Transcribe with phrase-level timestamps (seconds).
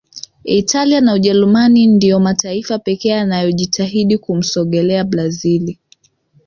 [0.43, 5.75] italia na Ujerumani ndiyo mataifa pekee yanayojitahidi kumsogelea brazil